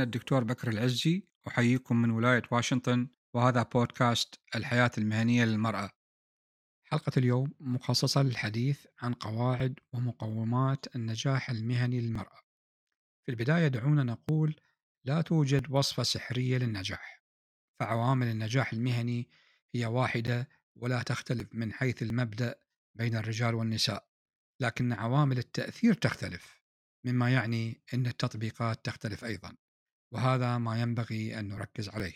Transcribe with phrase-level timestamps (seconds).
[0.00, 5.90] أنا الدكتور بكر العزي أحييكم من ولاية واشنطن وهذا بودكاست الحياة المهنية للمرأة.
[6.84, 12.40] حلقة اليوم مخصصة للحديث عن قواعد ومقومات النجاح المهني للمرأة.
[13.26, 14.56] في البداية دعونا نقول
[15.04, 17.22] لا توجد وصفة سحرية للنجاح.
[17.80, 19.28] فعوامل النجاح المهني
[19.74, 22.54] هي واحدة ولا تختلف من حيث المبدأ
[22.94, 24.08] بين الرجال والنساء
[24.60, 26.60] لكن عوامل التأثير تختلف
[27.04, 29.56] مما يعني أن التطبيقات تختلف أيضا.
[30.12, 32.14] وهذا ما ينبغي أن نركز عليه.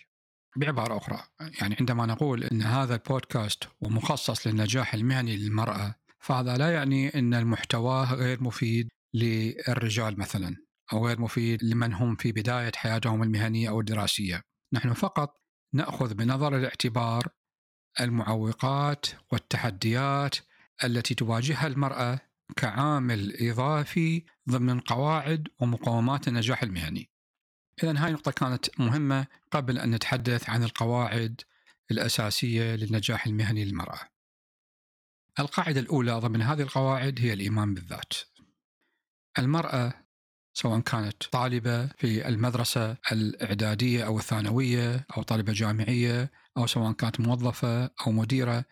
[0.57, 1.23] بعبارة أخرى
[1.61, 8.05] يعني عندما نقول أن هذا البودكاست ومخصص للنجاح المهني للمرأة فهذا لا يعني أن المحتوى
[8.05, 10.57] غير مفيد للرجال مثلا
[10.93, 14.43] أو غير مفيد لمن هم في بداية حياتهم المهنية أو الدراسية.
[14.73, 15.41] نحن فقط
[15.75, 17.29] نأخذ بنظر الاعتبار
[18.01, 20.37] المعوقات والتحديات
[20.85, 22.21] التي تواجهها المرأة
[22.57, 27.11] كعامل إضافي ضمن قواعد ومقومات النجاح المهني.
[27.83, 31.41] إذا هاي النقطة كانت مهمة قبل أن نتحدث عن القواعد
[31.91, 34.01] الأساسية للنجاح المهني للمرأة.
[35.39, 38.13] القاعدة الأولى ضمن هذه القواعد هي الإيمان بالذات.
[39.39, 40.05] المرأة
[40.55, 47.85] سواء كانت طالبة في المدرسة الإعدادية أو الثانوية أو طالبة جامعية أو سواء كانت موظفة
[47.85, 48.65] أو مديرة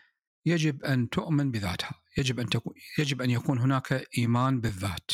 [0.45, 2.01] يجب أن تؤمن بذاتها.
[2.17, 5.11] يجب أن تكون يجب أن يكون هناك إيمان بالذات.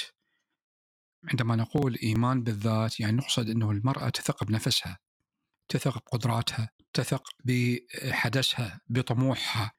[1.24, 5.00] عندما نقول إيمان بالذات يعني نقصد أنه المرأة تثق بنفسها
[5.70, 9.72] تثق بقدراتها تثق بحدثها بطموحها.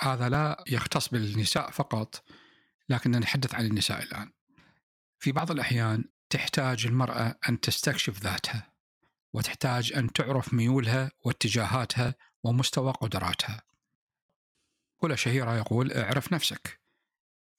[0.00, 2.24] هذا لا يختص بالنساء فقط
[2.88, 4.32] لكن نتحدث عن النساء الآن.
[5.18, 8.72] في بعض الأحيان تحتاج المرأة أن تستكشف ذاتها
[9.32, 12.14] وتحتاج أن تعرف ميولها واتجاهاتها
[12.44, 13.62] ومستوى قدراتها.
[14.98, 16.77] مقولة شهيرة يقول اعرف نفسك.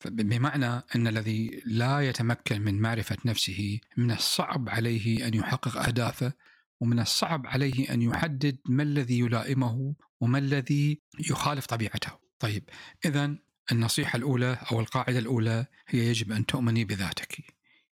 [0.06, 6.34] بمعنى أن الذي لا يتمكن من معرفة نفسه من الصعب عليه أن يحقق أهدافه
[6.80, 12.64] ومن الصعب عليه أن يحدد ما الذي يلائمه وما الذي يخالف طبيعته طيب
[13.06, 13.36] إذا
[13.72, 17.44] النصيحة الأولى أو القاعدة الأولى هي يجب أن تؤمني بذاتك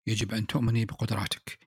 [0.07, 1.59] يجب أن تؤمني بقدراتك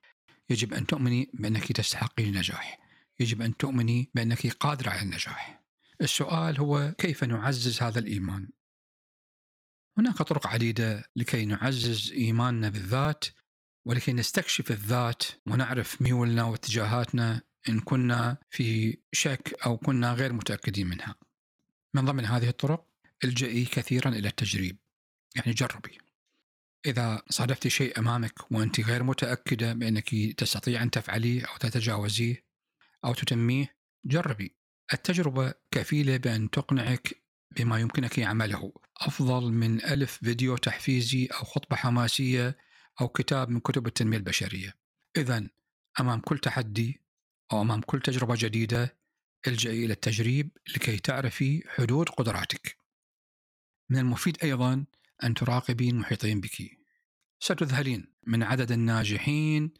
[0.49, 2.79] يجب أن تؤمني بأنك تستحقين النجاح
[3.19, 5.61] يجب أن تؤمني بأنك قادرة على النجاح
[6.01, 8.49] السؤال هو كيف نعزز هذا الإيمان؟
[9.97, 13.25] هناك طرق عديدة لكي نعزز إيماننا بالذات
[13.85, 21.15] ولكي نستكشف الذات ونعرف ميولنا واتجاهاتنا إن كنا في شك أو كنا غير متأكدين منها.
[21.93, 22.87] من ضمن هذه الطرق
[23.23, 24.77] الجئي كثيرا إلى التجريب.
[25.35, 25.97] يعني جربي.
[26.85, 32.45] إذا صادفت شيء أمامك وأنت غير متأكدة بأنك تستطيع أن تفعليه أو تتجاوزيه
[33.05, 34.55] أو تتميه جربي
[34.93, 37.20] التجربة كفيلة بأن تقنعك
[37.51, 38.73] بما يمكنك عمله.
[38.97, 42.57] أفضل من ألف فيديو تحفيزي أو خطبة حماسية
[43.01, 44.75] أو كتاب من كتب التنمية البشرية.
[45.17, 45.47] إذا
[45.99, 47.01] أمام كل تحدي
[47.51, 48.97] أو أمام كل تجربة جديدة
[49.47, 52.77] الجئي إلى التجريب لكي تعرفي حدود قدراتك.
[53.89, 54.85] من المفيد أيضا
[55.23, 56.81] أن تراقبين المحيطين بك.
[57.39, 59.73] ستذهلين من عدد الناجحين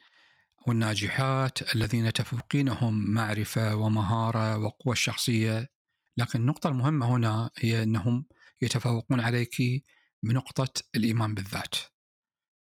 [0.68, 5.70] والناجحات الذين تفوقينهم معرفة ومهارة وقوة الشخصية
[6.18, 8.26] لكن النقطة المهمة هنا هي أنهم
[8.62, 9.84] يتفوقون عليك
[10.24, 11.76] بنقطة الإيمان بالذات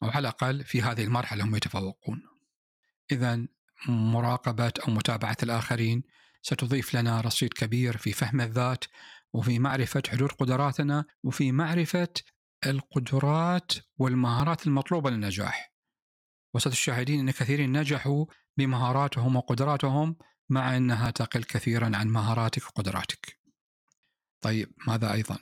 [0.02, 2.22] أو على الأقل في هذه المرحلة هم يتفوقون.
[3.12, 3.46] إذا
[3.88, 6.02] مراقبة أو متابعة الآخرين
[6.42, 8.84] ستضيف لنا رصيد كبير في فهم الذات
[9.32, 12.08] وفي معرفة حدود قدراتنا وفي معرفة
[12.66, 15.74] القدرات والمهارات المطلوبة للنجاح.
[16.54, 18.26] وستشاهدين أن كثيرين نجحوا
[18.56, 20.16] بمهاراتهم وقدراتهم
[20.48, 23.37] مع أنها تقل كثيرا عن مهاراتك وقدراتك.
[24.40, 25.38] طيب ماذا أيضا؟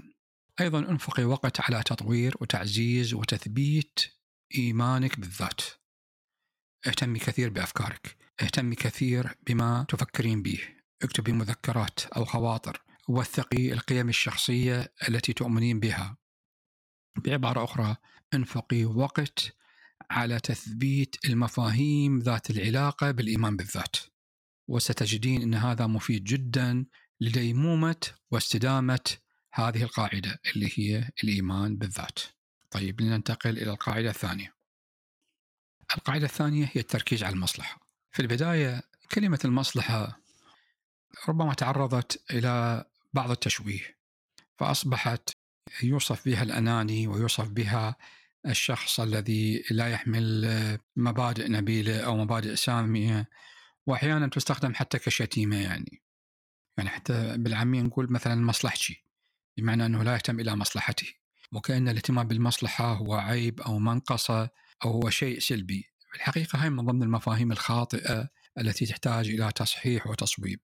[0.60, 4.00] أيضا انفقي وقت على تطوير وتعزيز وتثبيت
[4.54, 5.60] إيمانك بالذات.
[6.86, 8.16] اهتمي كثير بأفكارك.
[8.40, 10.60] اهتمي كثير بما تفكرين به.
[11.02, 12.82] اكتبي مذكرات أو خواطر.
[13.08, 16.16] وثقي القيم الشخصية التي تؤمنين بها.
[17.24, 17.96] بعبارة أخرى
[18.34, 19.56] انفقي وقت
[20.10, 23.96] على تثبيت المفاهيم ذات العلاقة بالإيمان بالذات.
[24.68, 26.86] وستجدين أن هذا مفيد جدا
[27.20, 29.16] لديمومة واستدامة
[29.52, 32.18] هذه القاعدة اللي هي الإيمان بالذات.
[32.70, 34.54] طيب لننتقل إلى القاعدة الثانية.
[35.96, 37.80] القاعدة الثانية هي التركيز على المصلحة.
[38.12, 38.82] في البداية
[39.12, 40.20] كلمة المصلحة
[41.28, 43.98] ربما تعرضت إلى بعض التشويه
[44.58, 45.30] فأصبحت
[45.82, 47.96] يوصف بها الأناني ويوصف بها
[48.46, 53.28] الشخص الذي لا يحمل مبادئ نبيلة أو مبادئ سامية
[53.86, 56.02] وأحيانا تستخدم حتى كشتيمة يعني.
[56.76, 59.04] يعني حتى بالعامية نقول مثلا مصلحتي
[59.56, 61.06] بمعنى أنه لا يهتم إلى مصلحته.
[61.52, 64.50] وكأن الاهتمام بالمصلحة هو عيب أو منقصة
[64.84, 65.84] أو هو شيء سلبي.
[66.14, 68.28] الحقيقة هاي من ضمن المفاهيم الخاطئة
[68.58, 70.60] التي تحتاج إلى تصحيح وتصويب.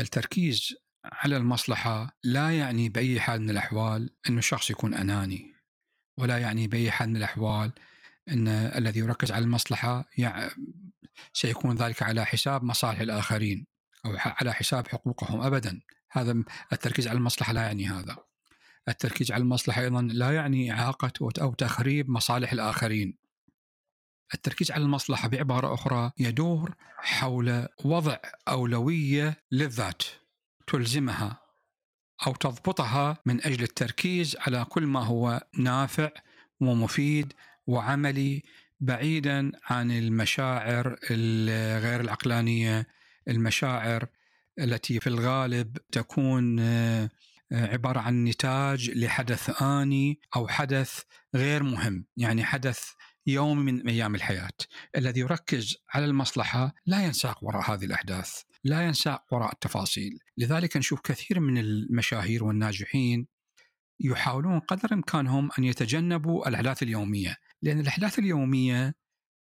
[0.00, 0.74] التركيز
[1.04, 5.54] على المصلحة لا يعني بأي حال من الأحوال أن الشخص يكون أناني
[6.18, 7.72] ولا يعني بأي حال من الأحوال
[8.28, 10.08] أن الذي يركز على المصلحة
[11.32, 13.66] سيكون ذلك على حساب مصالح الآخرين.
[14.06, 15.80] أو على حساب حقوقهم أبدا.
[16.10, 18.16] هذا التركيز على المصلحة لا يعني هذا.
[18.88, 23.18] التركيز على المصلحة أيضا لا يعني إعاقة أو تخريب مصالح الآخرين.
[24.34, 28.16] التركيز على المصلحة بعبارة أخرى يدور حول وضع
[28.48, 30.02] أولوية للذات.
[30.66, 31.40] تلزمها
[32.26, 36.10] أو تضبطها من أجل التركيز على كل ما هو نافع
[36.60, 37.32] ومفيد
[37.66, 38.42] وعملي
[38.80, 42.86] بعيدا عن المشاعر الغير العقلانية
[43.28, 44.06] المشاعر
[44.58, 47.10] التي في الغالب تكون آه،
[47.52, 51.02] عبارة عن نتاج لحدث آني أو حدث
[51.34, 52.92] غير مهم يعني حدث
[53.26, 54.58] يوم من أيام الحياة
[54.96, 60.18] الذي يركز على المصلحة لا ينساق وراء هذه الأحداث لا ينساق وراء التفاصيل.
[60.36, 63.26] لذلك نشوف كثير من المشاهير والناجحين
[64.00, 68.94] يحاولون قدر امكانهم أن يتجنبوا الأحداث اليومية لأن الأحداث اليومية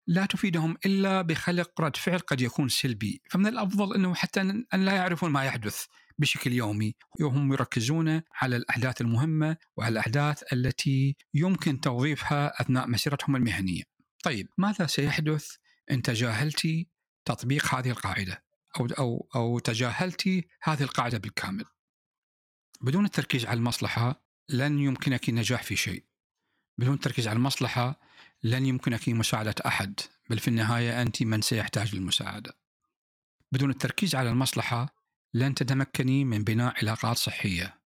[0.07, 4.91] لا تفيدهم إلا بخلق رد فعل قد يكون سلبي، فمن الأفضل إنه حتى ان لا
[4.91, 5.85] يعرفون ما يحدث
[6.17, 13.83] بشكل يومي، وهم يركزون على الأحداث المهمة وعلى الاحداث التي يمكن توظيفها أثناء مسيرتهم المهنية.
[14.23, 15.47] طيب ماذا سيحدث
[15.91, 16.67] إن تجاهلت
[17.25, 18.43] تطبيق هذه القاعدة
[18.79, 20.27] أو أو أو تجاهلت
[20.63, 21.65] هذه القاعدة بالكامل؟
[22.81, 26.05] بدون التركيز على المصلحة لن يمكنك النجاح في شيء.
[26.77, 27.99] بدون التركيز على المصلحة
[28.43, 29.99] لن يمكنك مساعدة أحد
[30.29, 32.57] بل في النهاية أنت من سيحتاج للمساعدة.
[33.51, 34.95] بدون التركيز على المصلحة
[35.33, 37.81] لن تتمكني من بناء علاقات صحية.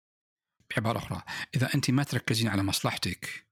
[0.72, 1.22] بعبارة أخرى
[1.56, 3.48] إذا أنت ما تركزين على مصلحتك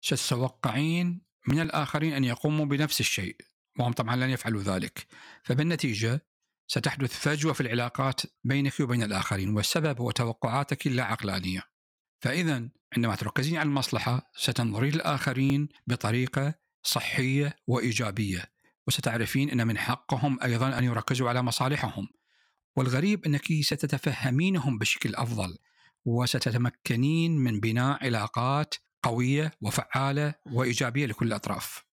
[0.00, 3.36] ستتوقعين من الآخرين أن يقوموا بنفس الشيء
[3.78, 5.06] وهم طبعا لن يفعلوا ذلك.
[5.44, 6.26] فبالنتيجة
[6.66, 11.71] ستحدث فجوة في العلاقات بينك وبين الآخرين والسبب هو توقعاتك اللا عقلانية
[12.22, 18.52] فإذا عندما تركزين على المصلحة ستنظرين للآخرين بطريقة صحية وإيجابية
[18.86, 22.08] وستعرفين أن من حقهم أيضا أن يركزوا على مصالحهم.
[22.76, 25.58] والغريب أنك ستتفهمينهم بشكل أفضل
[26.04, 31.84] وستتمكنين من بناء علاقات قوية وفعالة وإيجابية لكل الأطراف.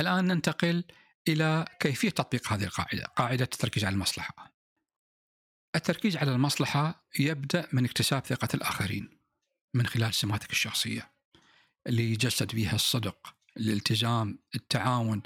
[0.00, 0.84] الآن ننتقل
[1.28, 4.55] إلى كيفية تطبيق هذه القاعدة قاعدة التركيز على المصلحة.
[5.76, 9.18] التركيز على المصلحة يبدأ من اكتساب ثقة الآخرين
[9.74, 11.12] من خلال سماتك الشخصية
[11.86, 15.22] اللي يجسد فيها الصدق الالتزام التعاون.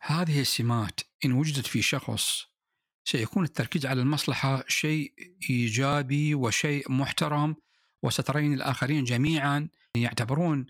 [0.00, 2.46] هذه السمات إن وجدت في شخص
[3.04, 5.12] سيكون التركيز على المصلحة شيء
[5.50, 7.56] إيجابي وشيء محترم
[8.02, 10.66] وسترين الآخرين جميعا يعتبرون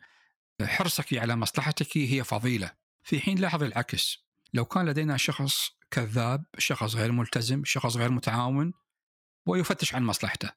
[0.62, 2.72] حرصك على مصلحتك هي فضيلة.
[3.02, 4.18] في حين لاحظ العكس
[4.54, 8.72] لو كان لدينا شخص كذاب شخص غير ملتزم شخص غير متعاون
[9.46, 10.50] ويفتش عن مصلحته.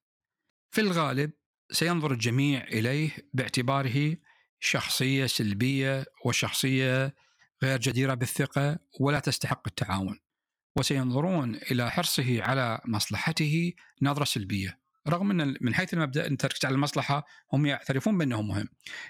[0.69, 1.31] في الغالب
[1.71, 4.15] سينظر الجميع إليه باعتباره
[4.59, 7.15] شخصية سلبية وشخصية
[7.63, 10.19] غير جديرة بالثقة ولا تستحق التعاون
[10.75, 14.79] وسينظرون إلى حرصه على مصلحته نظرة سلبية.
[15.07, 18.67] رغم إن من حيث المبدأ إن تركز على المصلحة هم يعترفون بأنه مهم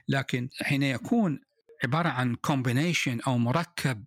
[0.08, 1.42] لكن حين يكون
[1.84, 4.06] عبارة عن combination أو مركب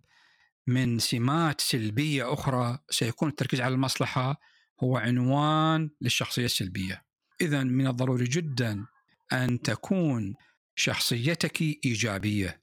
[0.67, 4.39] من سمات سلبية أخرى سيكون التركيز على المصلحة
[4.83, 7.03] هو عنوان للشخصية السلبية.
[7.41, 8.85] اذا من الضروري جدا
[9.33, 10.35] أن تكون
[10.75, 12.61] شخصيتك إيجابية.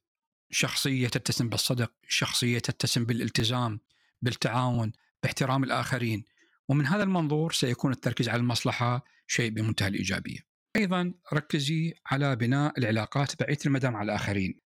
[0.51, 3.81] شخصية تتسم بالصدق، شخصية تتسم بالالتزام،
[4.23, 4.93] بالتعاون،
[5.23, 6.25] باحترام الآخرين.
[6.69, 10.39] ومن هذا المنظور سيكون التركيز على المصلحة شيء بمنتهى الإيجابية.
[10.77, 14.61] أيضا ركزي على بناء العلاقات بعيده المدى مع الآخرين.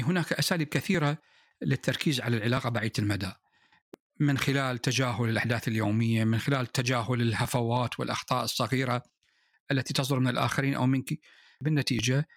[0.00, 1.18] هناك أساليب كثيرة
[1.62, 3.32] للتركيز على العلاقة بعيده المدى.
[4.20, 9.02] من خلال تجاهل الأحداث اليومية، من خلال تجاهل الهفوات والأخطاء الصغيرة
[9.70, 11.18] التي تصدر من الآخرين أو منك.
[11.60, 12.28] بالنتيجة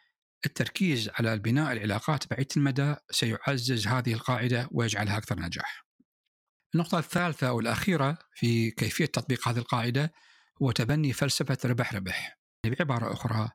[0.45, 5.85] التركيز على بناء العلاقات بعيده المدى سيعزز هذه القاعدة ويجعلها أكثر نجاح.
[6.75, 10.13] النقطة الثالثة والأخيرة في كيفية تطبيق هذه القاعدة
[10.61, 12.39] هو تبني فلسفة ربح ربح.
[12.65, 13.49] بعبارة أخرى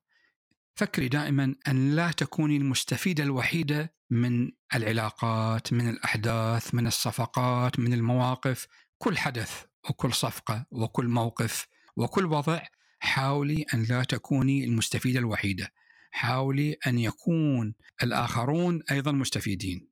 [0.76, 8.66] فكري دائما أن لا تكوني المستفيدة الوحيدة من العلاقات من الأحداث من الصفقات من المواقف.
[8.98, 11.66] كل حدث وكل صفقة وكل موقف
[11.96, 12.62] وكل وضع
[12.98, 15.72] حاولي أن لا تكوني المستفيدة الوحيدة.
[16.10, 19.88] حاولي أن يكون الآخرون أيضا مستفيدين.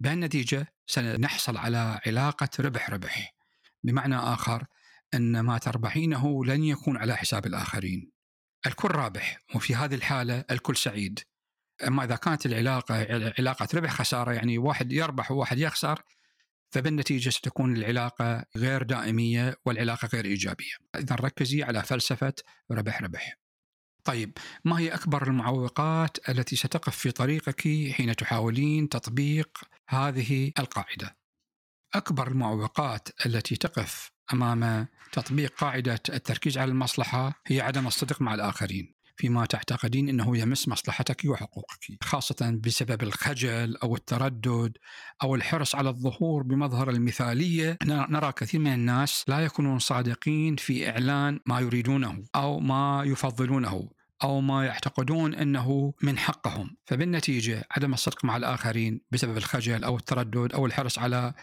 [0.00, 3.34] بهالنتيجة سنحصل على علاقة ربح ربح.
[3.84, 4.66] بمعنى آخر
[5.14, 8.14] أن ما تربحينه لن يكون على حساب الآخرين.
[8.66, 11.20] الكل رابح وفي هذه الحالة الكل سعيد
[11.86, 12.94] أما إذا كانت العلاقة
[13.38, 16.02] علاقة ربح خسارة يعني واحد يربح وواحد يخسر
[16.74, 20.72] فبالنتيجة ستكون العلاقة غير دائمية والعلاقة غير إيجابية.
[20.96, 22.34] اذا ركزي على فلسفة
[22.70, 23.36] ربح ربح.
[24.04, 27.60] طيب ما هي أكبر المعوقات التي ستقف في طريقك
[27.92, 31.16] حين تحاولين تطبيق هذه القاعدة؟
[31.94, 38.94] أكبر المعوقات التي تقف أمام تطبيق قاعدة التركيز على المصلحة هي عدم الصدق مع الآخرين.
[39.16, 44.78] فيما تعتقدين إنه يمس مصلحتك وحقوقك، خاصة بسبب الخجل أو التردد
[45.22, 51.40] أو الحرص على الظهور بمظهر المثالية، نرى كثير من الناس لا يكونون صادقين في إعلان
[51.46, 53.88] ما يريدونه أو ما يفضلونه
[54.22, 60.52] أو ما يعتقدون إنه من حقهم، فبالنتيجة عدم الصدق مع الآخرين بسبب الخجل أو التردد
[60.52, 61.34] أو الحرص على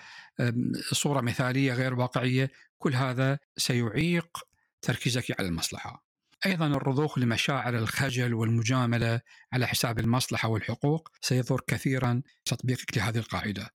[0.91, 4.37] صورة مثالية غير واقعية، كل هذا سيعيق
[4.81, 6.05] تركيزك على المصلحة.
[6.45, 9.21] أيضا الرضوخ لمشاعر الخجل والمجاملة
[9.53, 13.73] على حساب المصلحة والحقوق سيضر كثيرا تطبيقك لهذه القاعدة.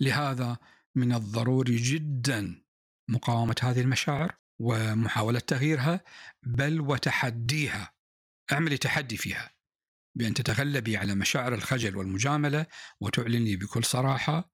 [0.00, 0.56] لهذا
[0.94, 2.62] من الضروري جدا
[3.08, 6.00] مقاومة هذه المشاعر ومحاولة تغييرها
[6.42, 7.97] بل وتحديها.
[8.52, 9.50] أعملي تحدي فيها
[10.14, 12.66] بأن تتغلبي على مشاعر الخجل والمجاملة
[13.00, 14.52] وتعلني بكل صراحة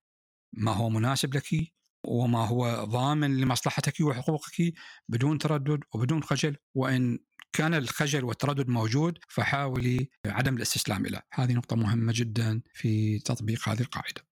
[0.53, 1.75] ما هو مناسب لك
[2.05, 4.75] وما هو ضامن لمصلحتك وحقوقك
[5.09, 6.57] بدون تردد وبدون خجل.
[6.75, 7.19] وإن
[7.53, 13.81] كان الخجل والتردد موجود فحاولي عدم الاستسلام له هذه نقطة مهمة جدا في تطبيق هذه
[13.81, 14.27] القاعدة.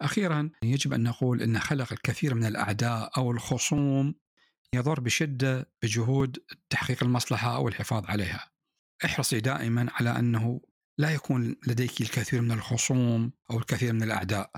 [0.00, 4.14] أخيرا يجب أن نقول أن خلق الكثير من الأعداء أو الخصوم
[4.74, 6.38] يضر بشدة بجهود
[6.70, 8.53] تحقيق المصلحة أو الحفاظ عليها.
[9.04, 10.60] احرصي دائما على أنه
[10.98, 14.50] لا يكون لديك الكثير من الخصوم أو الكثير من الأعداء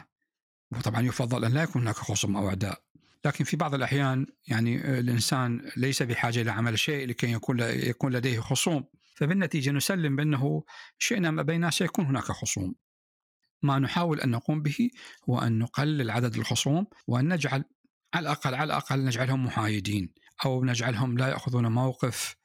[0.72, 2.82] وطبعا يفضل أن لا يكون هناك خصم أو أعداء.
[3.24, 8.40] لكن في بعض الأحيان يعني الإنسان ليس بحاجة إلى عمل شيء لكي يكون يكون لديه
[8.40, 8.84] خصوم.
[9.16, 10.64] فبالنتيجة نسلم بأنه
[10.98, 12.74] شئنا ما بيننا سيكون هناك خصوم.
[13.62, 14.90] ما نحاول أن نقوم به
[15.30, 17.64] هو أن نقلل عدد الخصوم وأن نجعل
[18.14, 22.36] على الأقل على الأقل نجعلهم محايدين أو نجعلهم لا يأخذون موقف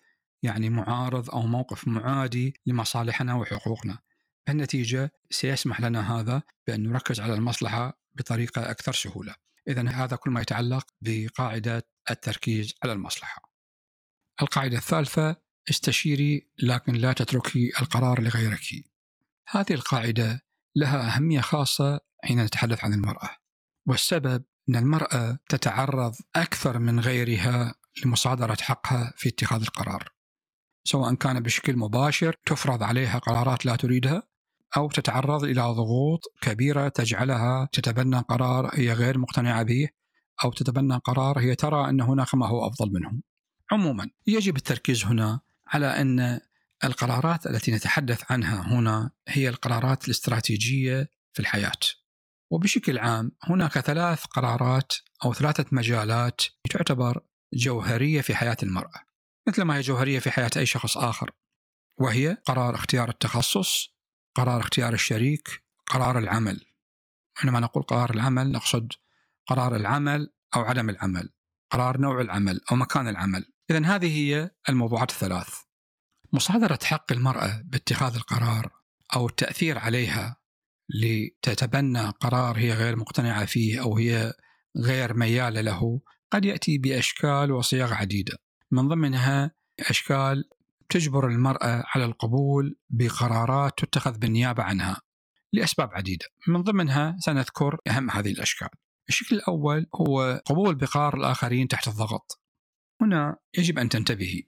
[0.44, 4.00] يعني معارض أو موقف معادي لمصالحنا وحقوقنا.
[4.50, 9.36] النتيجة سيسمح لنا هذا بأن نركز على المصلحة بطريقة أكثر سهولة.
[9.68, 13.42] اذا هذا كل ما يتعلق بقاعدة التركيز على المصلحة.
[14.42, 15.36] القاعدة الثالثة
[15.70, 18.86] استشيري لكن لا تتركي القرار لغيرك.
[19.48, 20.42] هذه القاعدة
[20.76, 23.30] لها أهمية خاصة حين نتحدث عن المرأة.
[23.86, 30.12] والسبب أن المرأة تتعرض أكثر من غيرها لمصادرة حقها في اتخاذ القرار.
[30.84, 34.24] سواء كان بشكل مباشر تفرض عليها قرارات لا تريدها
[34.78, 39.90] أو تتعرض إلى ضغوط كبيرة تجعلها تتبنى قرار هي غير مقتنعة به
[40.44, 43.22] أو تتبنى قرار هي ترى أن هناك ما هو أفضل منه.
[43.72, 46.40] عموما يجب التركيز هنا على أن
[46.84, 51.72] القرارات التي نتحدث عنها هنا هي القرارات الاستراتيجية في الحياة.
[52.50, 54.94] وبشكل عام هناك ثلاث قرارات
[55.26, 57.24] أو ثلاثة مجالات تعتبر
[57.54, 59.11] جوهرية في حياة المرأة.
[59.48, 61.32] مثل ما هي جوهرية في حياة أي شخص آخر
[61.98, 63.88] وهي قرار اختيار التخصص
[64.36, 66.66] قرار اختيار الشريك قرار العمل.
[67.38, 68.94] عندما نقول قرار العمل نقصد
[69.48, 71.30] قرار العمل أو عدم العمل
[71.70, 73.46] قرار نوع العمل أو مكان العمل.
[73.72, 75.56] إذا هذه هي الموضوعات الثلاث.
[76.34, 78.72] مصادرة حق المرأة باتخاذ القرار
[79.16, 80.38] أو التأثير عليها
[80.90, 84.34] لتتبنى قرار هي غير مقتنعة فيه أو هي
[84.78, 88.38] غير ميالة له قد يأتي بأشكال وصيغ عديدة.
[88.72, 90.50] من ضمنها أشكال
[90.90, 95.02] تجبر المرأة على القبول بقرارات تتخذ بالنيابة عنها
[95.54, 96.26] لأسباب عديدة.
[96.48, 98.70] من ضمنها سنذكر أهم هذه الأشكال.
[99.10, 102.42] الشكل الأول هو قبول بقرار الآخرين تحت الضغط.
[103.02, 104.44] هنا يجب أن تنتبهي.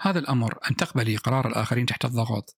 [0.00, 2.56] هذا الأمر أن تقبلي قرار الآخرين تحت الضغط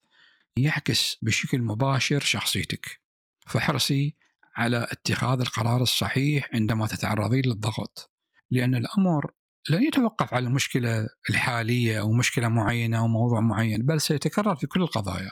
[0.57, 3.01] يعكس بشكل مباشر شخصيتك.
[3.47, 4.17] فحرصي
[4.57, 8.13] على اتخاذ القرار الصحيح عندما تتعرضين للضغط
[8.51, 9.31] لأن الأمر
[9.71, 14.83] لن يتوقف على المشكلة الحالية أو مشكلة معينة أو موضوع معين بل سيتكرر في كل
[14.83, 15.31] القضايا.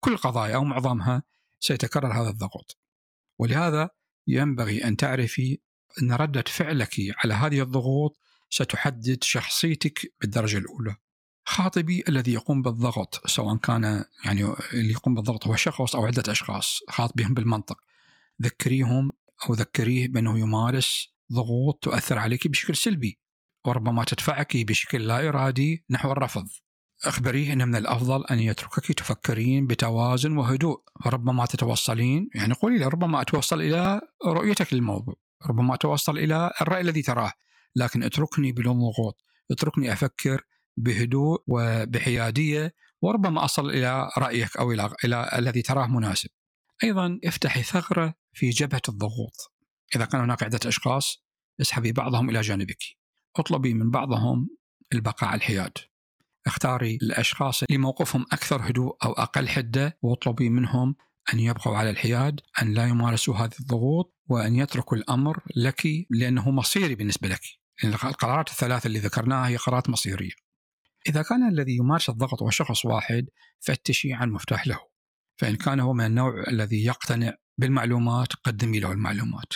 [0.00, 1.22] كل القضايا أو معظمها
[1.60, 2.78] سيتكرر هذا الضغط
[3.38, 3.90] ولهذا
[4.26, 5.58] ينبغي أن تعرفي
[6.02, 8.18] أن ردة فعلك على هذه الضغوط
[8.50, 10.96] ستحدد شخصيتك بالدرجة الأولى.
[11.46, 16.80] خاطبي الذي يقوم بالضغط سواء كان يعني اللي يقوم بالضغط هو شخص أو عدة أشخاص
[16.88, 17.76] خاطبهم بالمنطق.
[18.42, 19.10] ذكريهم
[19.48, 23.18] أو ذكريه بأنه يمارس ضغوط تؤثر عليك بشكل سلبي.
[23.66, 26.48] وربما تدفعك بشكل لا إرادي نحو الرفض.
[27.04, 30.82] أخبريه أن من الأفضل أن يتركك تفكرين بتوازن وهدوء.
[31.06, 35.14] ربما تتوصلين يعني قولي له ربما أتوصل إلى رؤيتك للموضوع.
[35.46, 37.32] ربما أتوصل إلى الرأي الذي تراه.
[37.76, 40.42] لكن اتركني بدون ضغوط اتركني أفكر
[40.76, 42.74] بهدوء وبحيادية.
[43.02, 46.28] وربما أصل إلى رأيك أو إلى, إلى الذي تراه مناسب.
[46.84, 49.52] أيضا افتحي ثغرة في جبهة الضغوط.
[49.96, 51.24] إذا كان هناك عدة أشخاص
[51.60, 53.03] اسحبي بعضهم إلى جانبك.
[53.36, 54.48] اطلبي من بعضهم
[54.92, 55.72] البقاء على الحياد.
[56.46, 60.96] اختاري الأشخاص اللي موقفهم أكثر هدوء أو أقل حدة واطلبي منهم
[61.34, 66.94] أن يبقوا على الحياد أن لا يمارسوا هذه الضغوط وأن يتركوا الأمر لك لأنه مصيري
[66.94, 67.40] بالنسبة لك.
[67.82, 70.32] لأن القرارات الثلاثة اللي ذكرناها هي قرارات مصيرية.
[71.08, 73.26] إذا كان الذي يمارس الضغط هو شخص واحد
[73.60, 74.78] فتشي عن مفتاح له.
[75.36, 79.52] فإن كان هو من النوع الذي يقتنع بالمعلومات قدمي له المعلومات.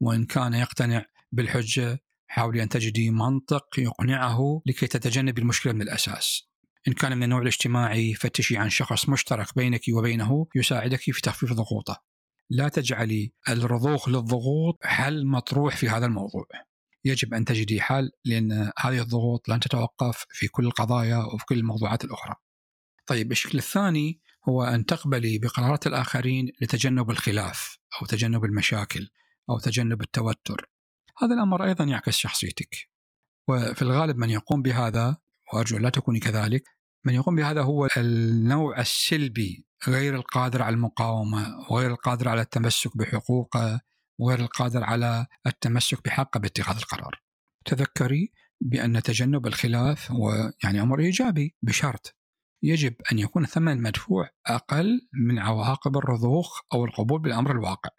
[0.00, 1.98] وإن كان يقتنع بالحجة
[2.32, 6.48] حاولي أن تجدي منطق يقنعه لكي تتجنب المشكلة من الأساس.
[6.88, 12.02] إن كان من النوع الاجتماعي فتشي عن شخص مشترك بينك وبينه يساعدك في تخفيف ضغوطه.
[12.50, 16.46] لا تجعلي الرضوخ للضغوط حل مطروح في هذا الموضوع.
[17.04, 22.04] يجب أن تجدي حل لأن هذه الضغوط لن تتوقف في كل القضايا وفي كل الموضوعات
[22.04, 22.34] الأخرى.
[23.06, 29.08] طيب الشكل الثاني هو أن تقبلي بقرارات الآخرين لتجنب الخلاف أو تجنب المشاكل
[29.50, 30.71] أو تجنب التوتر.
[31.22, 32.88] هذا الأمر أيضا يعكس شخصيتك.
[33.48, 35.16] وفي الغالب من يقوم بهذا
[35.52, 36.64] وأرجو لا تكوني كذلك
[37.04, 43.80] من يقوم بهذا هو النوع السلبي غير القادر على المقاومة وغير القادر على التمسك بحقوقه
[44.18, 47.22] وغير القادر على التمسك بحقه باتخاذ القرار.
[47.64, 52.16] تذكري بأن تجنب الخلاف هو يعني أمر إيجابي بشرط
[52.62, 57.90] يجب أن يكون الثمن المدفوع أقل من عواقب الرضوخ أو القبول بالأمر الواقع.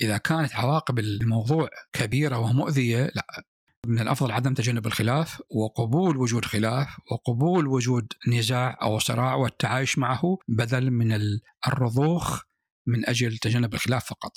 [0.00, 3.44] إذا كانت عواقب الموضوع كبيرة ومؤذية لا
[3.86, 10.38] من الأفضل عدم تجنب الخلاف وقبول وجود خلاف وقبول وجود نزاع أو صراع والتعايش معه
[10.48, 11.18] بدل من
[11.66, 12.42] الرضوخ
[12.86, 14.32] من أجل تجنب الخلاف فقط.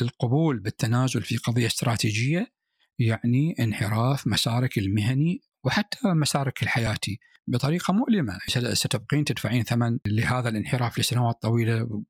[0.00, 2.52] القبول بالتنازل في قضية استراتيجية
[2.98, 8.38] يعني انحراف مسارك المهني وحتى مسارك الحياتي بطريقة مؤلمة
[8.72, 12.02] ستبقين تدفعين ثمن لهذا الانحراف لسنوات طويلة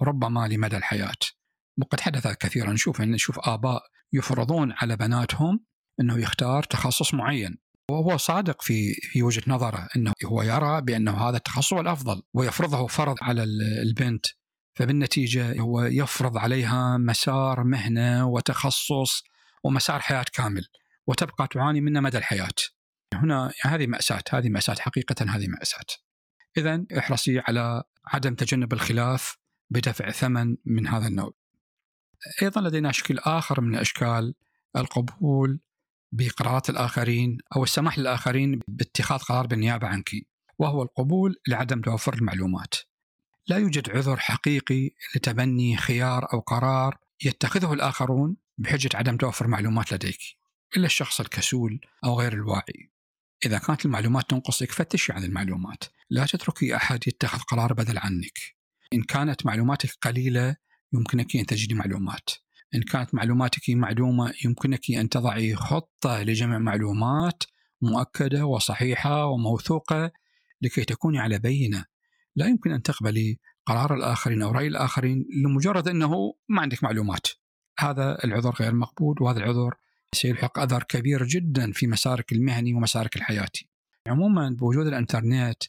[0.00, 1.18] وربما لمدى الحياة.
[1.82, 5.64] وقد حدث كثيرا نشوف نشوف آباء يفرضون على بناتهم
[6.00, 7.58] إنه يختار تخصص معين
[7.90, 12.86] وهو صادق في في وجهة نظره إنه هو يرى بأنه هذا التخصص هو الأفضل ويفرضه
[12.86, 13.44] فرض على
[13.82, 14.26] البنت
[14.78, 19.22] فبالنتيجة هو يفرض عليها مسار مهنة وتخصص
[19.64, 20.64] ومسار حياة كامل
[21.06, 22.54] وتبقى تعاني منه مدى الحياة.
[23.14, 25.86] هنا هذه مأساة، هذه مأساة حقيقه هذه مأساة.
[26.56, 29.36] اذا احرصي على عدم تجنب الخلاف
[29.70, 31.32] بدفع ثمن من هذا النوع.
[32.42, 34.34] أيضا لدينا شكل آخر من أشكال
[34.76, 35.60] القبول
[36.12, 40.10] بقرارات الآخرين أو السماح للآخرين باتخاذ قرار بالنيابة عنك
[40.58, 42.74] وهو القبول لعدم توفر المعلومات.
[43.46, 50.18] لا يوجد عذر حقيقي لتبني خيار أو قرار يتخذه الآخرون بحجة عدم توفر معلومات لديك
[50.76, 52.90] إلا الشخص الكسول أو غير الواعي.
[53.46, 58.38] إذا كانت المعلومات تنقصك فتشي عن المعلومات لا تتركي أحد يتخذ قرار بدل عنك.
[58.92, 60.56] إن كانت معلوماتك قليلة
[60.94, 62.30] يمكنك أن تجدي معلومات.
[62.74, 67.42] إن كانت معلوماتك معلومة يمكنك أن تضعي خطة لجمع معلومات
[67.82, 70.10] مؤكدة وصحيحة وموثوقة
[70.62, 71.84] لكي تكوني على بينة.
[72.36, 77.26] لا يمكن أن تقبلي قرار الآخرين أو رأي الآخرين لمجرد أنه ما عندك معلومات.
[77.78, 79.74] هذا العذر غير مقبول وهذا العذر
[80.14, 83.68] سيلحق أثر كبير جدا في مسارك المهني ومسارك الحياتي.
[84.06, 85.62] عموما بوجود الإنترنت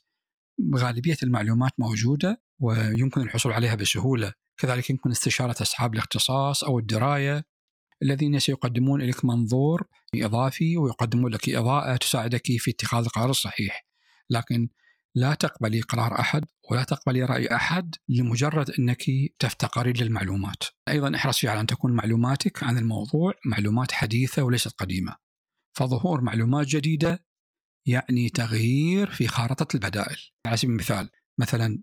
[0.75, 4.33] غالبية المعلومات موجودة ويمكن الحصول عليها بسهولة.
[4.57, 7.43] كذلك يمكن استشارة أصحاب الاختصاص أو الدراية
[8.03, 13.85] الذين سيقدمون لك منظور إضافي ويقدمون لك إضاءة تساعدك في اتخاذ القرار الصحيح.
[14.29, 14.69] لكن
[15.15, 19.03] لا تقبلي قرار أحد ولا تقبلي رأي أحد لمجرد أنك
[19.39, 20.63] تفتقرين للمعلومات.
[20.87, 25.15] أيضا احرصي على أن تكون معلوماتك عن الموضوع معلومات حديثة وليست قديمة.
[25.73, 27.25] فظهور معلومات جديدة
[27.85, 30.17] يعني تغيير في خارطة البدائل.
[30.45, 31.81] على سبيل المثال مثلا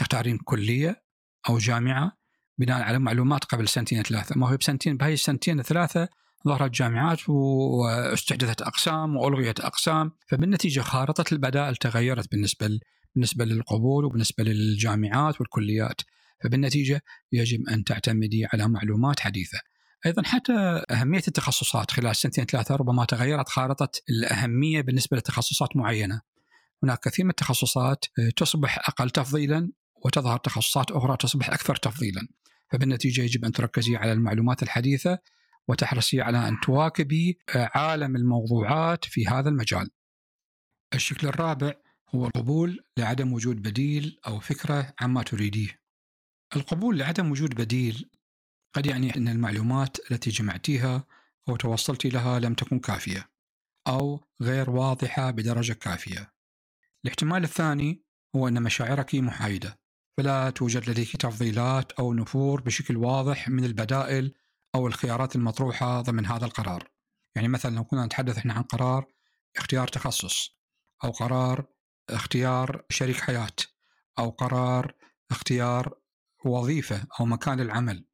[0.00, 1.02] تختارين كلية
[1.48, 2.12] أو جامعة
[2.58, 6.08] بناء على معلومات قبل سنتين ثلاثة، ما هو بسنتين بهاي السنتين الثلاثه
[6.48, 12.80] ظهرت جامعات واستحدثت أقسام وألغيت أقسام، فبالنتيجة خارطه البدائل تغيرت بالنسبة
[13.14, 16.00] بالنسبة للقبول وبالنسبة للجامعات والكليات،
[16.44, 19.58] فبالنتيجة يجب أن تعتمدي على معلومات حديثة.
[20.06, 26.20] أيضا حتى أهمية التخصصات خلال سنتين ثلاثة ربما تغيرت خارطه الأهمية بالنسبة لتخصصات معينة.
[26.82, 28.04] هناك كثير من التخصصات
[28.36, 29.70] تصبح أقل تفضيلا
[30.04, 32.28] وتظهر تخصصات أخرى تصبح أكثر تفضيلا.
[32.70, 35.18] فبالنتيجة يجب أن تركزي على المعلومات الحديثة
[35.68, 39.90] وتحرصي على أن تواكبي عالم الموضوعات في هذا المجال.
[40.94, 41.72] الشكل الرابع
[42.14, 45.80] هو القبول لعدم وجود بديل أو فكرة عما تريديه.
[46.56, 48.10] القبول لعدم وجود بديل
[48.74, 51.06] قد يعني أن المعلومات التي جمعتيها
[51.48, 53.30] أو توصلت لها لم تكن كافية
[53.86, 56.32] أو غير واضحة بدرجة كافية.
[57.04, 58.02] الاحتمال الثاني
[58.36, 59.80] هو أن مشاعرك محايدة.
[60.16, 64.34] فلا توجد لديك تفضيلات أو نفور بشكل واضح من البدائل
[64.74, 66.90] أو الخيارات المطروحة ضمن هذا القرار.
[67.36, 69.06] يعني مثلا لو كنا نتحدث إحنا عن قرار
[69.56, 70.60] اختيار تخصص
[71.04, 71.66] أو قرار
[72.10, 73.56] اختيار شريك حياة
[74.18, 74.94] أو قرار
[75.30, 75.94] اختيار
[76.44, 78.04] وظيفة أو مكان العمل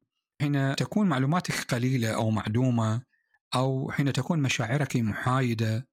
[0.41, 3.01] حين تكون معلوماتك قليلة أو معدومة
[3.55, 5.87] أو حين تكون مشاعرك محايدة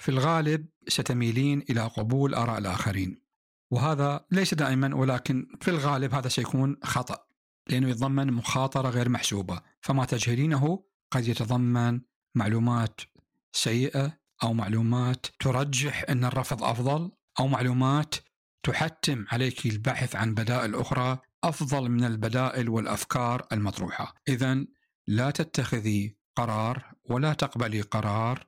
[0.00, 3.22] في الغالب ستميلين إلى قبول آراء الآخرين.
[3.70, 7.26] وهذا ليس دائما ولكن في الغالب هذا سيكون خطأ
[7.68, 9.60] لأنه يتضمن مخاطرة غير محسوبة.
[9.80, 12.00] فما تجهلينه قد يتضمن
[12.34, 13.00] معلومات
[13.52, 18.14] سيئة أو معلومات ترجح أن الرفض أفضل أو معلومات
[18.62, 24.14] تحتم عليك البحث عن بدائل أخرى أفضل من البدائل والأفكار المطروحة.
[24.28, 24.66] إذا
[25.06, 28.46] لا تتخذي قرار ولا تقبلي قرار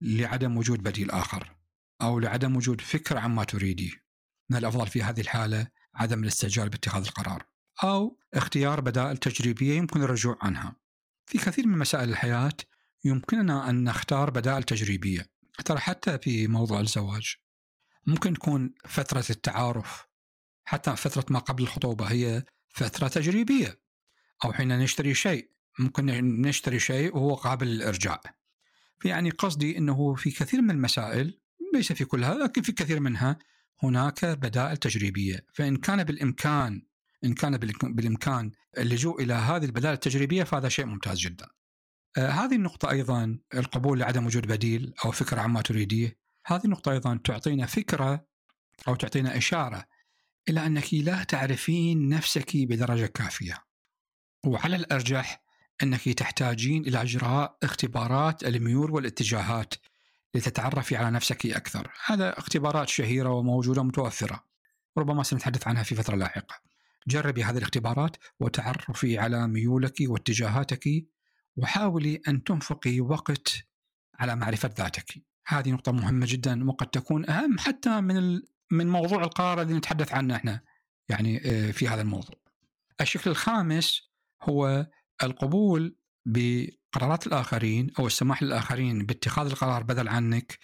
[0.00, 1.56] لعدم وجود بديل آخر
[2.02, 4.03] أو لعدم وجود فكرة عما تريدي.
[4.50, 7.46] من الأفضل في هذه الحالة عدم الاستعجال باتخاذ القرار
[7.84, 10.76] أو اختيار بدائل تجريبية يمكن الرجوع عنها.
[11.26, 12.56] في كثير من مسائل الحياة
[13.04, 15.26] يمكننا أن نختار بدائل تجريبية
[15.64, 17.36] ترى حتى في موضوع الزواج.
[18.06, 20.06] ممكن تكون فترة التعارف
[20.64, 23.80] حتى فترة ما قبل الخطوبة هي فترة تجريبية
[24.44, 26.06] أو حين نشتري شيء ممكن
[26.40, 28.20] نشتري شيء وهو قابل للإرجاع.
[29.04, 31.40] يعني قصدي أنه في كثير من المسائل
[31.74, 33.38] ليس في كلها لكن في كثير منها
[33.84, 35.46] هناك بدائل تجريبية.
[35.54, 36.82] فإن كان بالإمكان
[37.24, 41.46] إن كان بالإمكان اللجوء إلى هذه البدائل التجريبية فهذا شيء ممتاز جدا.
[42.18, 46.18] آه هذه النقطة أيضا القبول لعدم وجود بديل أو فكرة عما تريديه.
[46.46, 48.26] هذه النقطة أيضا تعطينا فكرة
[48.88, 49.84] أو تعطينا إشارة
[50.48, 53.64] إلى أنك لا تعرفين نفسك بدرجة كافية.
[54.46, 55.44] وعلى الأرجح
[55.82, 59.74] أنك تحتاجين إلى إجراء اختبارات الميول والاتجاهات
[60.34, 61.90] لتتعرفي على نفسك أكثر.
[62.06, 64.44] هذا اختبارات شهيرة وموجودة متوفرة.
[64.98, 66.54] ربما سنتحدث عنها في فترة لاحقة.
[67.08, 70.88] جربي هذه الاختبارات وتعرفي على ميولك واتجاهاتك
[71.56, 73.54] وحاولي أن تنفقي وقت
[74.14, 75.24] على معرفة ذاتك.
[75.46, 80.36] هذه نقطة مهمة جدا وقد تكون أهم حتى من من موضوع القرار الذي نتحدث عنه
[80.36, 80.60] إحنا
[81.08, 82.36] يعني آه، في هذا الموضوع.
[83.00, 84.02] الشكل الخامس
[84.42, 84.86] هو
[85.22, 85.96] القبول
[86.94, 90.58] بقرارات الآخرين أو السماح للآخرين باتخاذ القرار بدل عنك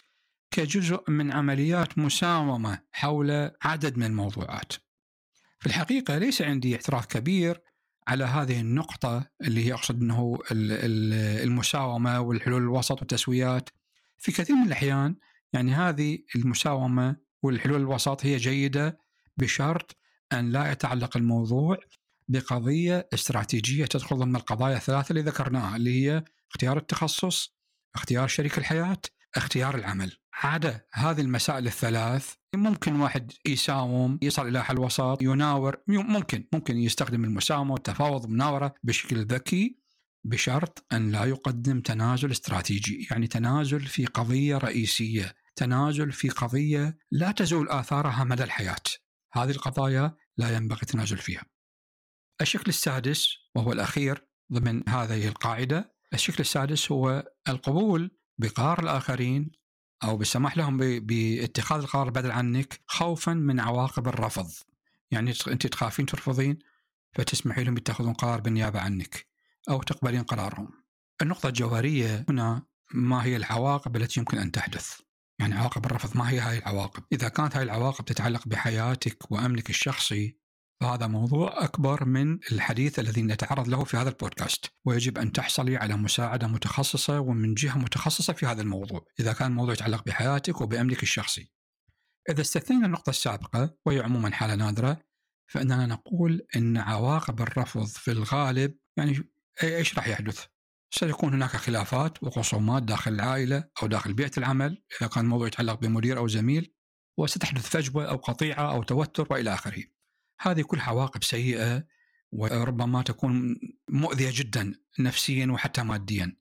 [0.51, 4.73] كجزء من عمليات مساومة حول عدد من الموضوعات.
[5.61, 7.61] في الحقيقة ليس عندي اعتراف كبير
[8.09, 13.69] على هذه النقطة اللي هي أقصد أنه المساومة والحلول الوسط والتسويات.
[14.19, 15.17] في كثير من الأحيان
[15.53, 18.99] يعني هذه المساومة والحلول الوسط هي جيدة
[19.37, 19.97] بشرط
[20.33, 21.79] أن لا يتعلق الموضوع
[22.31, 27.57] بقضية استراتيجية تدخل ضمن القضايا الثلاثة اللي ذكرناها اللي هي اختيار التخصص،
[27.95, 29.01] اختيار شريك الحياة،
[29.37, 30.17] اختيار العمل.
[30.35, 37.25] عدا هذه المسائل الثلاث ممكن واحد يساوم يصل إلى حل وسط يناور ممكن ممكن يستخدم
[37.25, 39.81] المساومة والتفاوض والمناوره بشكل ذكي
[40.25, 47.33] بشرط أن لا يقدم تنازل استراتيجي، يعني تنازل في قضية رئيسية، تنازل في قضية لا
[47.33, 48.83] تزول آثارها مدى الحياة.
[49.33, 51.43] هذه القضايا لا ينبغي التنازل فيها.
[52.41, 59.51] الشكل السادس وهو الأخير ضمن هذه القاعدة الشكل السادس هو القبول بقرار الآخرين
[60.05, 64.51] أو بالسماح لهم باتخاذ القرار بدل عنك خوفا من عواقب الرفض.
[65.11, 66.59] يعني أنت تخافين ترفضين
[67.13, 69.27] فتسمحي لهم يتخذون قرار بالنيابة عنك
[69.71, 70.71] أو تقبلين قرارهم.
[71.23, 72.63] النقطة الجوهرية هنا
[72.95, 75.01] ما هي العواقب التي يمكن أن تحدث؟
[75.39, 80.40] يعني عواقب الرفض ما هي هاي العواقب؟ إذا كانت هاي العواقب تتعلق بحياتك وأمنك الشخصي
[80.81, 85.97] فهذا موضوع أكبر من الحديث الذي نتعرض له في هذا البودكاست ويجب أن تحصلي على
[85.97, 91.53] مساعدة متخصصة ومن جهة متخصصة في هذا الموضوع إذا كان الموضوع يتعلق بحياتك وبأمنك الشخصي
[92.31, 95.01] إذا استثنينا النقطة السابقة وهي عموما حالة نادرة
[95.47, 99.31] فإننا نقول أن عواقب الرفض في الغالب يعني
[99.63, 100.45] إيش راح يحدث؟
[100.91, 106.19] سيكون هناك خلافات وخصومات داخل العائلة أو داخل بيئة العمل إذا كان الموضوع يتعلق بمدير
[106.19, 106.75] أو زميل
[107.19, 109.85] وستحدث فجوة أو قطيعة أو توتر وإلى آخره
[110.41, 111.85] هذه كل عواقب سيئة
[112.33, 113.57] وربما تكون
[113.89, 116.37] مؤذية جدا نفسيا وحتى ماديا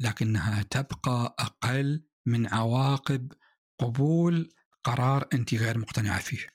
[0.00, 3.32] لكنها تبقى أقل من عواقب
[3.78, 4.52] قبول
[4.84, 6.46] قرار أنت غير مقتنعة فيه.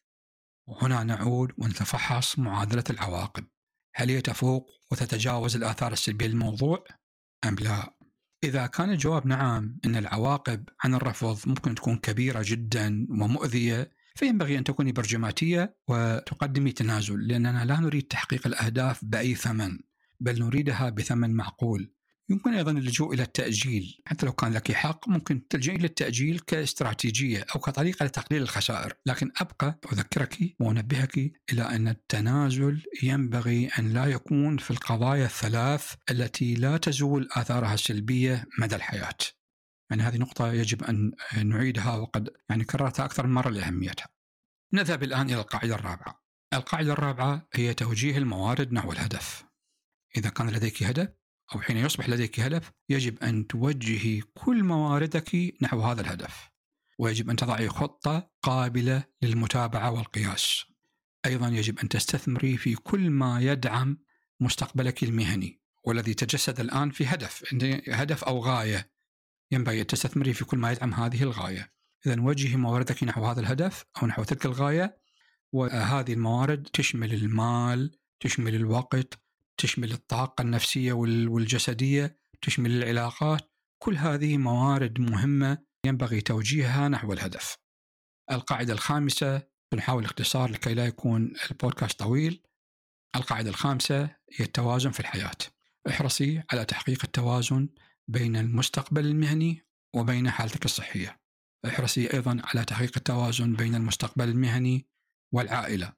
[0.67, 3.47] وهنا نعود ونتفحص معادلة العواقب.
[3.95, 6.83] هل هي تفوق وتتجاوز الآثار السلبية للموضوع
[7.45, 7.97] أم لا؟
[8.43, 14.63] إذا كان الجواب نعم إن العواقب عن الرفض ممكن تكون كبيرة جدا ومؤذية فينبغي أن
[14.63, 19.79] تكوني برجماتية وتقدمي تنازل لأننا لا نريد تحقيق الأهداف بأي ثمن
[20.19, 21.93] بل نريدها بثمن معقول.
[22.29, 24.01] يمكن أيضا اللجوء إلى التأجيل.
[24.05, 28.93] حتى لو كان لك حق ممكن تلجئي إلى التأجيل كاستراتيجية أو كطريقة لتقليل الخسائر.
[29.05, 31.17] لكن أبقى أذكرك وأنبهك
[31.51, 38.45] إلى أن التنازل ينبغي أن لا يكون في القضايا الثلاث التي لا تزول آثارها السلبية
[38.59, 39.17] مدى الحياة.
[39.89, 41.11] يعني هذه نقطة يجب أن
[41.43, 44.07] نعيدها وقد يعني كررتها أكثر من مرة لأهميتها.
[44.73, 46.23] نذهب الآن إلى القاعدة الرابعة.
[46.53, 49.43] القاعدة الرابعة هي توجيه الموارد نحو الهدف.
[50.17, 51.09] إذا كان لديك هدف
[51.55, 56.49] أو حين يصبح لديك هدف يجب أن توجهي كل مواردك نحو هذا الهدف.
[56.99, 60.65] ويجب أن تضعي خطة قابلة للمتابعة والقياس.
[61.25, 63.97] أيضا يجب أن تستثمري في كل ما يدعم
[64.39, 67.53] مستقبلك المهني والذي تجسد الآن في هدف
[67.89, 68.96] هدف أو غاية.
[69.51, 71.73] ينبغي أن تستثمري في كل ما يدعم هذه الغاية.
[72.05, 74.97] إذا وجهي مواردك نحو هذا الهدف أو نحو تلك الغاية
[75.51, 79.13] وهذه الموارد تشمل المال تشمل الوقت
[79.57, 83.51] تشمل الطاقة النفسية والجسدية تشمل العلاقات.
[83.79, 87.57] كل هذه موارد مهمة ينبغي توجيهها نحو الهدف.
[88.31, 92.43] القاعدة الخامسة بنحاول اختصار لكي لا يكون البودكاست طويل.
[93.15, 95.37] القاعدة الخامسة هي التوازن في الحياة.
[95.89, 97.69] احرصي على تحقيق التوازن
[98.07, 101.19] بين المستقبل المهني وبين حالتك الصحية
[101.65, 104.87] احرصي أيضا على تحقيق التوازن بين المستقبل المهني
[105.33, 105.93] والعائلة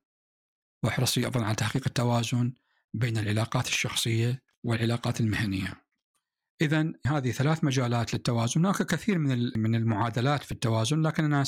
[0.83, 2.53] واحرصي أيضا على تحقيق التوازن
[2.93, 5.89] بين العلاقات الشخصية والعلاقات المهنية.
[6.61, 11.43] اذا هذه ثلاث مجالات للتوازن، هناك كثير من من المعادلات في التوازن لكننا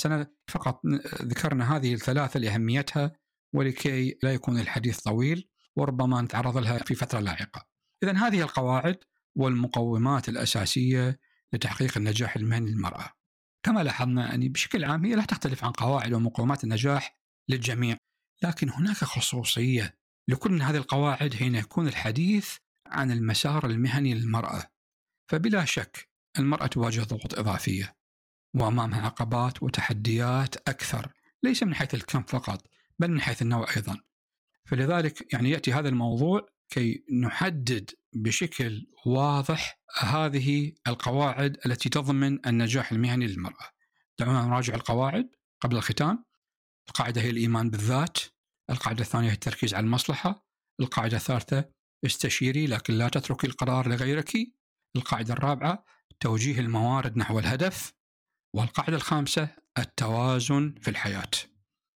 [0.48, 0.82] فقط
[1.22, 3.14] ذكرنا هذه الثلاثة لأهميتها
[3.56, 7.68] ولكي لا يكون الحديث طويل وربما نتعرض لها في فترة لاحقة.
[8.04, 8.98] اذا هذه القواعد
[9.36, 11.20] والمقومات الأساسية
[11.54, 13.10] لتحقيق النجاح المهني للمرأة.
[13.64, 17.18] كما لاحظنا يعني بشكل عام هي لا تختلف عن قواعد ومقومات النجاح
[17.50, 17.98] للجميع،
[18.44, 24.64] لكن هناك خصوصية لكل من هذه القواعد حين يكون الحديث عن المسار المهني للمرأة
[25.28, 27.96] فبلا شك المرأة تواجه ضغوط إضافية
[28.56, 31.12] وأمامها عقبات وتحديات أكثر
[31.44, 32.68] ليس من حيث الكم فقط
[33.00, 33.98] بل من حيث النوع أيضا
[34.66, 43.28] فلذلك يعني يأتي هذا الموضوع كي نحدد بشكل واضح هذه القواعد التي تضمن النجاح المهني
[43.28, 43.70] للمرأة.
[44.20, 45.30] دعونا نراجع القواعد
[45.62, 46.26] قبل الختام.
[46.88, 48.20] القاعدة هي الإيمان بالذات.
[48.70, 50.46] القاعدة الثانية هي التركيز على المصلحة.
[50.80, 51.66] القاعدة الثالثة
[52.06, 54.34] استشيري لكن لا تتركي القرار لغيرك.
[54.96, 55.86] القاعدة الرابعة
[56.20, 57.94] توجيه الموارد نحو الهدف.
[58.56, 61.32] والقاعدة الخامسة التوازن في الحياة.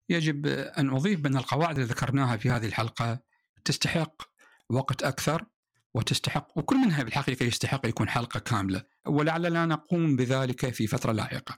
[0.10, 3.20] يجب أن أضيف بأن القواعد اللي ذكرناها في هذه الحلقة
[3.66, 4.22] تستحق
[4.70, 5.46] وقت أكثر.
[5.96, 8.84] وتستحق وكل منها بالحقيقة يستحق يكون حلقة كاملة.
[9.08, 11.58] ولعلنا نقوم بذلك في فترة لاحقة.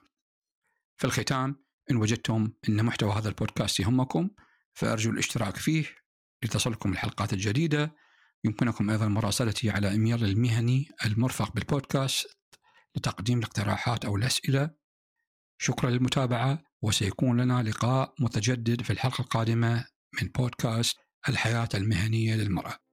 [0.96, 4.30] في الختام إن وجدتم أن محتوى هذا البودكاست يهمكم
[4.74, 5.84] فأرجو الاشتراك فيه
[6.44, 7.94] لتصلكم الحلقات الجديدة.
[8.44, 12.26] يمكنكم أيضا مراسلتي على إيميل المهني المرفق بالبودكاست
[12.96, 14.70] لتقديم الاقتراحات أو الأسئلة.
[15.58, 19.86] شكرا للمتابعة وسيكون لنا لقاء متجدد في الحلقة القادمة
[20.22, 20.96] من بودكاست
[21.28, 22.87] الحياة المهنية للمرأة.